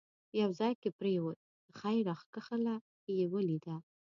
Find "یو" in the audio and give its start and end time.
0.41-0.49